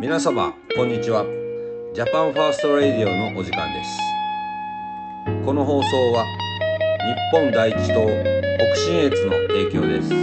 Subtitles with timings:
[0.00, 1.24] 皆様こんにちは。
[1.92, 3.98] Japan First Radio のお時間です。
[5.44, 6.24] この放送は
[7.32, 10.14] 日本第一党北信越の提供です。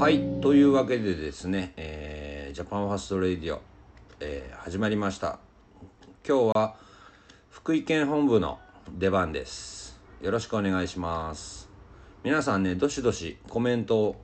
[0.00, 1.97] はいというわけでですね、えー
[2.58, 3.60] Japan First Radio、
[4.18, 5.38] えー始まりました。
[6.26, 6.74] 今日は
[7.50, 8.58] 福井県本部の
[8.98, 9.96] 出番です。
[10.20, 11.68] よろしくお願いします。
[12.24, 14.16] 皆さんねどしどしコメントを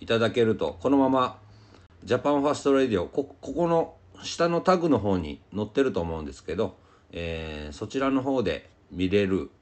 [0.00, 1.38] いただけるとこのまま
[2.02, 6.76] Japan First Radio こここの下のタグの方に載ってると思うんですけど、
[7.12, 9.52] えーそちらの方で見れる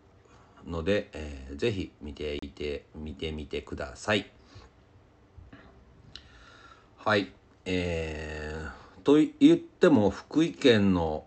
[0.67, 4.31] ので、えーぜひ見ていて見てみてください。
[6.97, 7.31] はい、
[7.67, 11.25] えー、と言っても福井県の、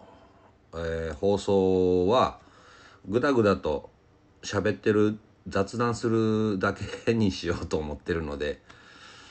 [0.74, 2.40] えー放送は
[3.08, 3.90] ぐだぐだと
[4.42, 6.74] 喋ってる雑談するだ
[7.06, 8.62] けにしようと思ってるので。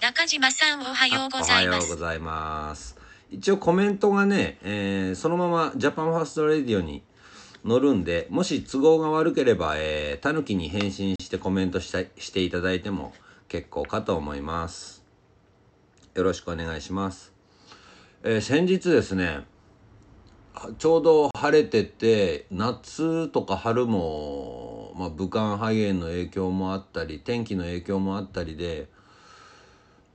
[0.01, 1.77] 中島さんおはようございます。
[1.77, 1.97] おはようご。
[1.97, 2.97] ざいます。
[3.31, 7.03] 一応コメントがね、えーそのまま Japan First Radio に
[7.67, 13.13] 載るんでもし都合が悪ければ、えー、たぬきに返信してコメントしたしていただいても
[13.49, 14.98] 結構かと思います
[16.19, 17.33] よろしくお願いします。
[18.25, 19.47] えー先日ですね、
[20.79, 28.89] ちょうど晴れてて、夏とか春も、まあ、武漢肺炎の影響もあったり、天気の影響もあったりで、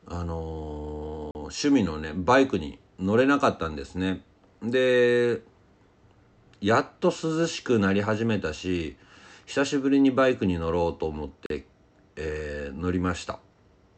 [0.05, 4.23] あのー趣味のね、バイクに乗れなかったんですね。
[4.61, 5.41] で、
[6.59, 8.97] やっと涼しくなり始めたし、
[9.45, 11.65] 久しぶりにバイクに乗ろうと思って、
[12.17, 13.39] えー乗りました。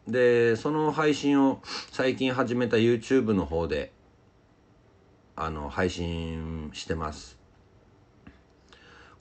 [0.08, 1.62] でその配信を
[1.92, 3.92] 最近始めた YouTube の方で
[5.36, 7.38] あの配信してます。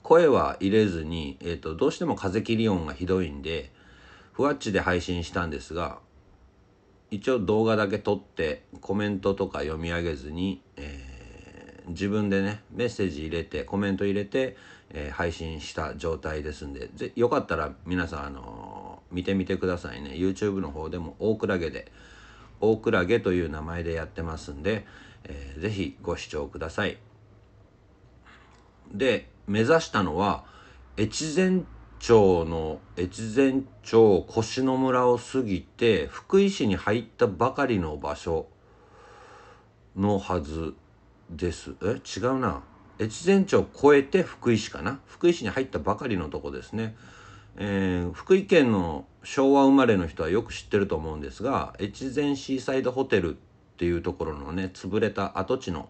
[0.03, 3.71] 声は入れずに、えー、とどうしても風切り音がひどいんで
[4.33, 5.97] ふわっちで配信したんですが
[7.09, 11.15] 一応動画だけ撮ってコメントとか読み上げずに、えー
[11.87, 14.57] 自分でねメッセージ入れてコメント入れて、
[14.89, 18.74] えー配信した状態ですんでぜよかったら皆さん、あの
[19.11, 20.11] 見てみてくださいね。
[20.11, 21.91] YouTube の方でも大クラゲで
[22.59, 24.85] 大クラゲという名前でやってますんで、
[25.23, 26.97] えーぜひご視聴ください。
[28.91, 30.45] で目指したのは
[30.97, 31.63] 越前
[31.99, 38.47] 町の越前町越野村を過ぎて福井市に入ったばかりの場所
[39.95, 40.73] のはず
[41.29, 41.73] です。
[41.81, 42.01] え？
[42.17, 42.63] 違うな。
[42.99, 44.99] 越前町を越えて福井市かな？
[45.07, 46.95] 福井市に入ったばかりのとこですね、
[47.57, 53.37] えー福井県の昭和生まれの人はよく知ってると思うんですが越前シーサイドホテルっ
[53.77, 55.89] ていうところのね潰れた跡地の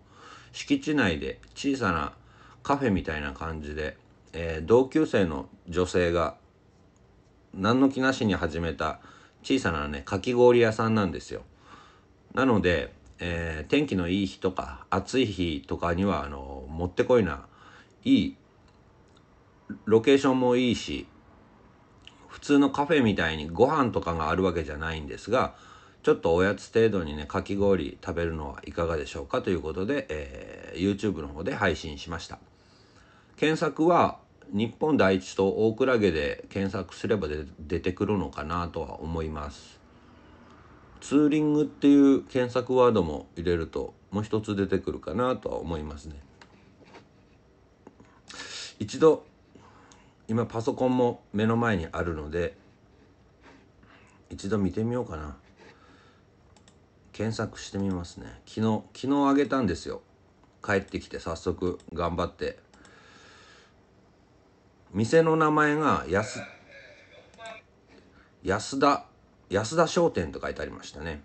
[0.53, 2.13] 敷地内で小さな
[2.63, 3.97] カフェみたいな感じで、
[4.33, 6.35] えー同級生の女性が
[7.53, 8.99] 何の気なしに始めた
[9.43, 11.43] 小さなねかき氷屋さんなんですよ。
[12.33, 17.45] なので、えー天気のいい日とか暑い日とかにはあのもってこいな
[18.03, 18.37] いい
[19.85, 21.07] ロケーションもいいし
[22.35, 25.55] 普通のカフェみたいにご飯とかがあるわけじゃないんですが
[26.03, 32.37] ちょっとおやつ程度にねかき氷食べるのはいかがでしょうかということで、えー YouTube の方で配信しました。
[33.37, 34.19] 検索は
[34.51, 37.29] 日本第一と大クラゲで検索すれば
[37.59, 39.79] 出てくるのかなとは思います。
[40.99, 46.15] ツーリングっていう検索ワードも入れるともう一つ出てくるかなとは思いますね。
[48.79, 49.23] 一度
[50.27, 52.57] 今パソコンも目の前にあるので
[54.29, 55.37] 一度見てみようかな。
[57.13, 58.41] 検索してみますね。
[58.45, 60.01] 昨日昨日あげたんですよ。
[60.63, 62.59] 帰ってきて早速頑張って。
[64.91, 66.41] 店の名前が安
[68.43, 69.05] 安田
[69.49, 71.21] 安田商店と書いてありましたね。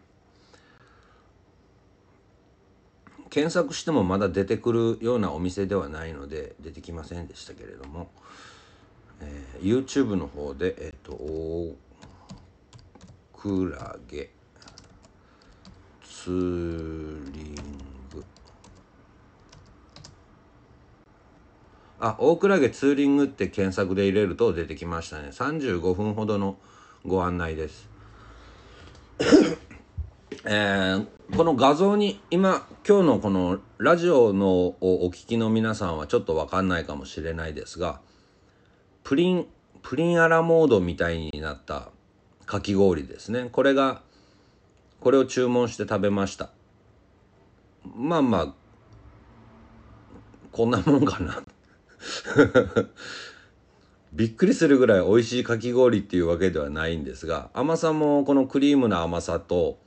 [3.31, 8.11] 検索してもまだ出てくるようなお店ではないので出てきませんでしたけれども、
[9.21, 11.77] えー YouTube の方でえっ、と大
[13.35, 14.31] クラゲ
[16.03, 17.55] ツーリン
[18.13, 18.25] グ。
[21.99, 25.29] あ大クラゲツーリングって検索で入れると出てきましたね。
[25.29, 26.57] 35分ほどの
[27.07, 27.89] ご案内です。
[30.45, 31.07] えー
[31.37, 38.01] この画像に今今日のこのラジオのお聞きの皆さんはちょっと分かんないかもしれないですが
[39.05, 39.47] プリン
[39.83, 41.89] プリンアラモードみたいになった
[42.47, 43.49] かき氷ですね。
[43.51, 44.03] これが
[45.01, 46.51] これを注文して食べました。
[47.97, 48.55] まあまあ
[50.53, 51.43] こんなもんかな。
[54.13, 59.79] びっくりするぐらい美味しいかき氷っていうわけではないんですが甘さもこのクリームの甘さと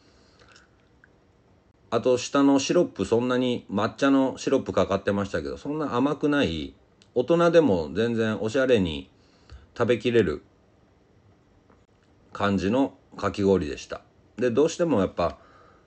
[1.90, 6.74] あと下のシロップそんなに抹茶のシロップかかってましたけどそんな甘くない
[7.16, 9.10] 大人でも全然おしゃれに
[9.78, 10.44] 食べきれる
[12.32, 14.02] 感じのかき氷でした。
[14.38, 15.38] でどうしてもやっぱ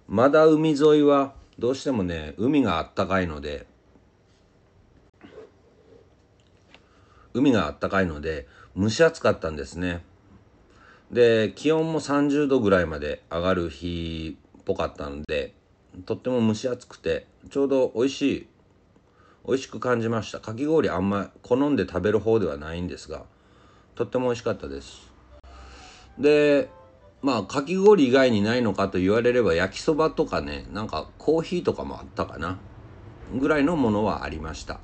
[0.06, 3.66] まだ海沿いはどうしてもね海があったかいので
[7.34, 8.46] 海があったかいので
[8.76, 10.04] 蒸し暑かったんですね。
[11.10, 15.54] で気温も30度ぐらいまで上がる日っぽかったので
[16.04, 18.46] とっても蒸し暑くてちょうど美味しい
[19.46, 20.40] 美味しく感じました。
[20.40, 23.22] かき氷あんま好んで食べる方ではないんですが
[23.94, 25.12] とっても美味しかったです。
[26.18, 26.68] で
[27.22, 32.58] まあかき氷以外にないのかと言われれば焼きそばとかねなんかコーヒーとかもあったかな
[33.34, 34.80] ぐらいのものはありました。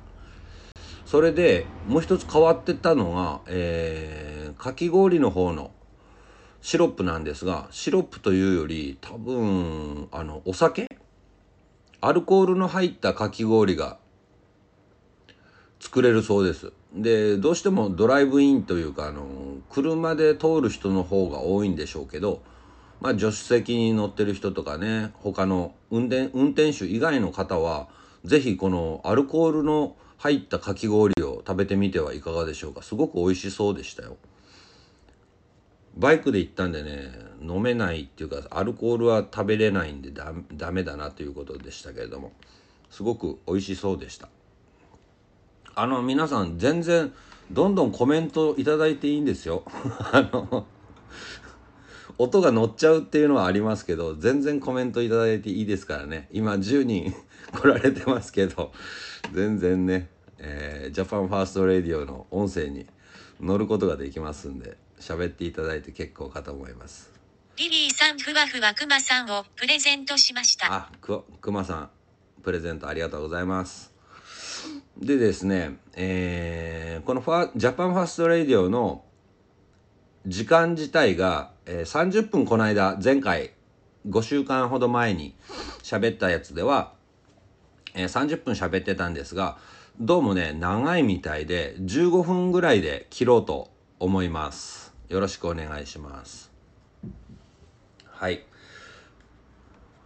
[1.05, 5.71] それでもう一つ変わってたのが、えー、かき氷の方の
[6.61, 10.87] シロップなんですがシロップというより多分あのお酒？
[12.01, 13.97] アルコールの入ったかき氷が
[15.83, 16.71] 作れるそうです。
[16.95, 19.25] でどうしてもドライブインというかあの
[19.69, 22.41] 車で通る人の方が多いんでしょうけど
[23.01, 27.89] まあ助手席に乗ってる人とかね他の運転運転手以外の方は
[28.23, 32.81] 是非このアルコールの入ったかき氷を食べてみてはいかがでしょうか。
[32.81, 34.15] すごく美味しそうでしたよ。
[35.97, 42.31] バイクで行ったんでね飲めないっていうかアルコールは食べれないんでダダメだなということでしたけれども
[42.89, 44.29] すごく美味しそうでした。
[45.75, 47.13] あの皆さん全然
[47.51, 49.63] どんどんコメントいただいていいんですよ。
[50.11, 50.67] あの
[52.19, 56.27] 音が乗っちゃうっていうのはありますけど全然コメントいただいていいですからね。
[56.31, 57.13] 今10人
[57.51, 58.71] 来られてますけど
[59.31, 62.85] 全然ね、えー、 Japan First Radio の音声に
[63.41, 67.11] 乗ることができますんで喋っていただいて結構かと思います。
[67.57, 70.73] リリーさんふわふわくまさんをプレゼントしました。
[70.73, 71.89] あくくまさん
[72.43, 73.92] プレゼントありがとうございます
[74.97, 79.03] でですね、えー、このファ Japan First Radio の
[80.25, 83.51] 時間自体が、えー、30分この間前回
[84.07, 85.35] 5週間ほど前に
[85.81, 86.93] 喋ったやつでは、
[87.93, 89.57] えー、30分喋ってたんですが
[89.99, 93.69] どうもね長いみたいで15分ぐらいで切ろうと
[93.99, 94.93] 思います。
[95.07, 96.51] よろしくお願いします。
[98.07, 98.43] はい。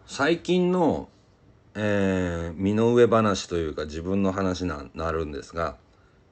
[0.06, 1.09] 最近の
[1.80, 5.78] えー、身の上話というか自分の話になるんですが、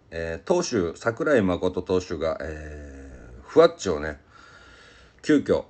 [0.10, 4.20] えー、投手櫻井誠投手が、えー、ふわっちをね
[5.22, 5.66] 急遽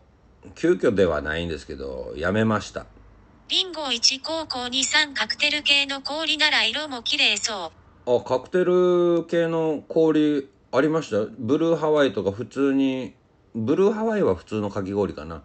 [0.56, 2.86] 急遽ではないんですけどやめました。
[3.50, 7.72] リンゴ1高校23カクテル系の氷なら色も綺麗そ
[8.06, 8.18] う。
[8.18, 11.30] あカクテル系の氷ありました？
[11.38, 13.14] ブルーハワイとか普通に
[13.54, 15.44] ブルーハワイは普通のかき氷かな。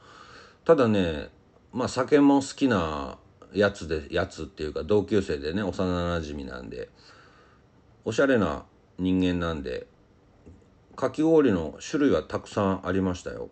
[0.65, 1.31] ただね
[1.73, 3.19] まあ酒も好きな
[3.53, 6.89] やつでやつっていうか同級生でね幼なじみなんで
[8.05, 8.65] おしゃれな
[8.99, 9.87] 人間なんで
[10.97, 13.49] かき氷の種類はたくさんありましたよ。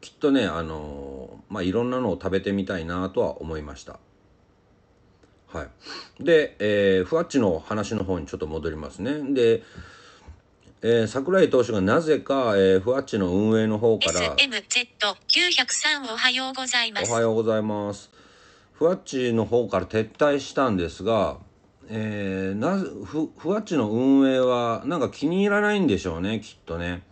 [0.00, 3.98] きっとねあのまあいろんなのを食べてみたいなとは思いました。
[5.48, 6.24] はい。
[6.24, 9.34] で、えー、ふわっちの話の方にちょっと戻りますね。
[9.34, 9.62] で
[10.80, 17.10] えー、桜井投手がなぜか、えー、ふわっちの運営の方から SMZ903 おはようございます。
[17.10, 18.17] おはようございます
[18.78, 21.38] ふわっちの方から撤退したんですが、
[21.88, 27.02] えー、なふふわっちの運営はなんか気に入らないんでしょうねきっとね。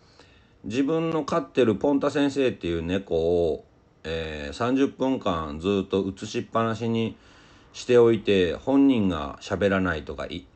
[0.63, 3.65] 自分の飼ってるポンタ先生っていう猫を、
[4.05, 7.17] えー、30分間ずっと映しっぱなしに
[7.73, 10.47] しておいて本人が喋らないとかい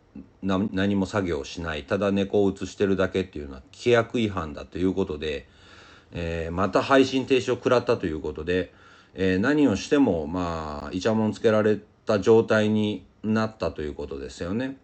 [0.45, 5.49] な何も作業しないただ猫を映してるだけっていうのは規約違反だということで、
[6.13, 8.73] えー、また配信停止を食らったということで、
[9.15, 14.77] えー、何をしてもまあイチャモンつけられた状態になったということですよね。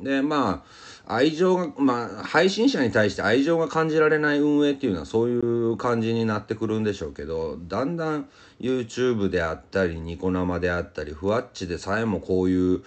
[0.00, 0.64] でま
[1.06, 8.28] あ愛情がまあ配信者に対して愛情が感じられない運営っていうのはそういう感じになってくるんでしょうけどだんだん
[8.60, 12.82] YouTube であったりニコ生であったりふわっちでさえもこういう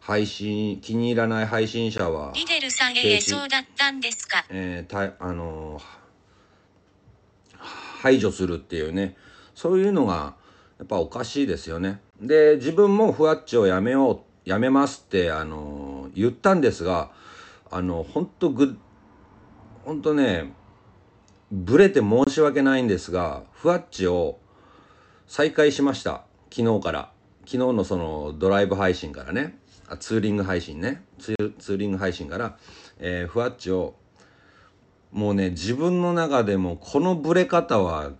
[0.00, 4.44] 配信気に入らない配信者はリデルさんへそうだったんですか？
[4.50, 5.82] えー、たあのー、
[8.00, 9.16] 排除するっていうね
[9.54, 10.34] そういうのが
[10.78, 12.00] やっぱおかしいですよね。
[12.20, 17.10] で自分もふわっちをやめようやめますってあの言ったんですが
[17.70, 18.76] あの本当ぐ
[19.84, 20.52] 本当ね
[21.50, 24.38] ブレて申し訳ないんですがふわっちを
[25.26, 26.24] 再開しました。
[26.50, 27.12] 昨日から。
[27.44, 29.58] 昨日のそのドライブ配信からね。
[29.88, 31.02] あツーリング配信ね。
[31.18, 32.56] ツーリング配信から、
[32.98, 33.94] えー、ふわっちを
[35.10, 38.12] もうね自分の中でもこのブレ方は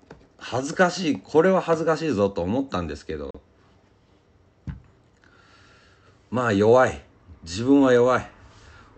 [0.45, 1.21] 恥ずかしい。
[1.21, 3.31] これは恥ずかしいぞと思ったんですけど。
[6.31, 7.01] まあ弱い。
[7.45, 8.29] 自分は弱い。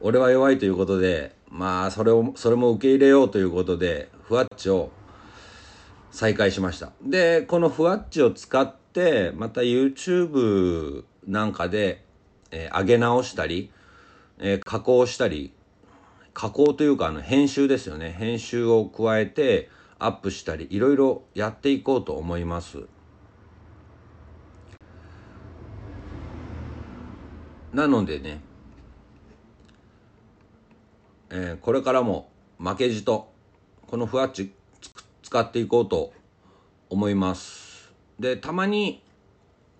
[0.00, 4.90] 俺は弱いということでまあそれをそれも受け入れようということでふわっちを
[6.10, 6.92] 再開しました。
[7.02, 12.02] でこのふわっちを使ってまた YouTube なんかで、
[12.50, 13.70] えー上げ直したり、
[14.38, 15.52] えー加工したり。
[16.32, 18.14] 加工というかあの編集ですよね。
[18.18, 22.86] 編集を加えてアップしたりいろいろやっていこうと思います。
[27.72, 28.40] なのでね、
[31.30, 33.32] えーこれからも負けじと
[33.88, 34.52] このふわっち
[35.22, 36.12] 使っていこうと
[36.88, 37.92] 思います。
[38.20, 39.02] でたまに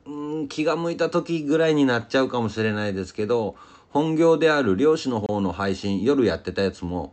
[0.07, 0.11] う
[0.43, 3.57] ん気が向いた時ぐらいになっちゃうかもしれないですけど
[3.91, 7.13] 本業である漁師の方の配信夜やってたやつも、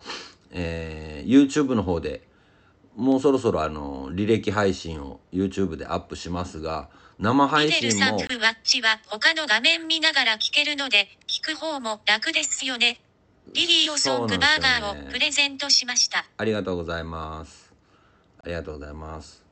[0.51, 2.27] えー YouTube の方で
[2.95, 6.89] もうそろそろあの履歴配信を YouTube でアップしますが
[7.21, 12.99] 生配ミデル信もさんふわっちは他の画面見ながら聞けるので、聞く方も楽ですよね。
[13.53, 16.25] リリーオソングバーガーをプレゼントしました。
[16.35, 17.71] ありがとうございます。
[18.43, 19.45] ありがとうございます。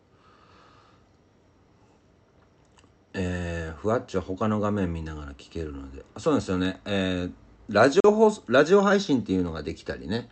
[3.14, 6.04] えー、ふわっちは他の画面見ながら聞けるので。
[6.16, 6.82] あそうですよね。
[6.86, 7.32] えー、
[7.70, 10.28] ラジオ放送ラジオ配信っていうのができたりね。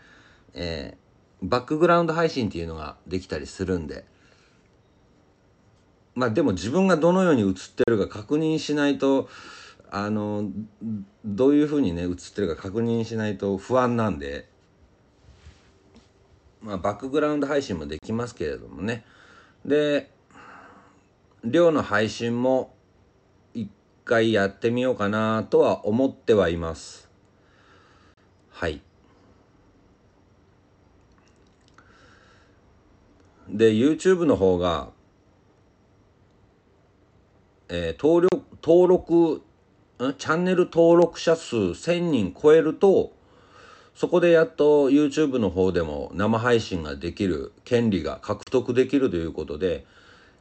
[0.56, 1.07] えー、
[1.42, 4.06] バックグラウンド配信っていうのができたりするんで。
[6.16, 9.30] まあでも自分がどのように映ってるか確認しないと
[9.92, 10.50] あの
[11.24, 14.50] どういうふうにね映ってるか確認しないと不安なんで。
[16.60, 19.06] まあ、バックグラウンド配信もできますけれどもね。
[19.64, 20.10] で
[21.44, 22.74] 寮の配信も
[23.54, 23.70] 一
[24.04, 27.10] 回やってみようかなとは思ってはいます。
[28.50, 28.82] はい。
[33.50, 34.90] で YouTube の方が、
[37.70, 39.42] えー登録登録
[40.18, 43.14] チャンネル登録者数1000人超えると
[43.96, 49.86] そこでやっと YouTube の方でも生配信ができる権利が獲得できるということで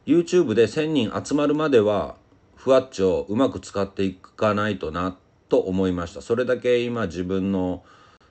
[0.06, 2.16] YouTube で1000人集まるまでは
[2.54, 5.16] ふわっちをうまく使っていかないとな
[5.48, 6.20] と思いました。
[6.20, 7.82] それだけ今自分の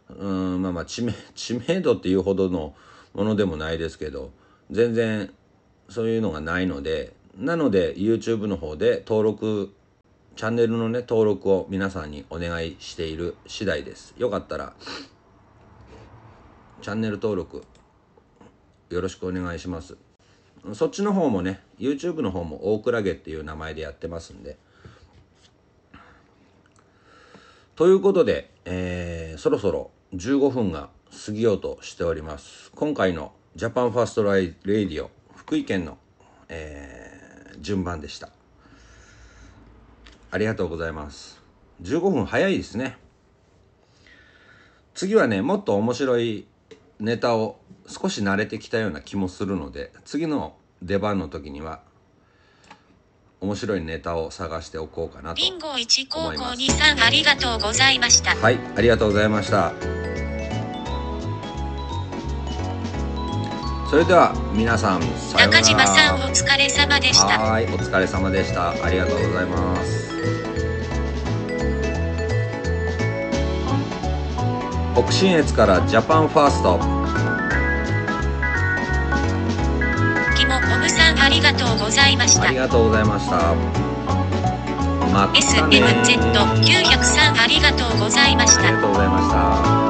[0.10, 2.76] うんまあまあ知名知名度っていうほどの
[3.14, 4.32] ものでもないですけど
[4.72, 5.32] 全然
[5.90, 9.74] そういうのがないのでなので YouTube の方で登録
[10.36, 14.14] チャンネルのね登録を皆さんにお願いしている次第です。
[14.18, 14.74] よかったら
[16.82, 17.64] チャンネル登録
[18.90, 19.98] よろしくお願いします。
[20.74, 24.58] そっちの方もね YouTube の方も大倉家っていう名前でやってますんで。
[27.76, 30.90] ということで、えーそろそろ15分が
[31.26, 32.72] 過ぎようとしております。
[32.74, 35.98] 今回のジャパンファーストライレディオ福井県の、
[36.50, 37.06] えー
[37.62, 38.30] 順番でした。
[40.30, 41.42] ありがとうございます。
[41.82, 42.98] 15分早いですね。
[44.94, 46.46] 次はねもっと面白い
[47.00, 51.82] ネタを少し慣れてきたような気もするので次の出番の時には
[53.42, 58.36] 面白いネタを探しておこうかなとリンゴ1高校2さんありがとうございました。
[58.36, 59.74] はいありがとうございました
[63.90, 65.08] それでは皆さんさ
[65.42, 65.62] ようなら。
[65.62, 67.28] 中島さんお疲れ様でした。
[67.40, 68.72] はーいお疲れ様でした。
[68.72, 70.06] ありがとうございます。
[74.96, 76.80] 北信越からジャパンファースト。
[80.36, 82.44] キモコムさんありがとうございました。
[82.48, 82.58] あり。
[82.58, 83.56] がとうございました。
[85.14, 88.68] またね SMZ903 ありがとうございました。
[88.68, 88.76] あり。
[88.76, 89.86] がとうございました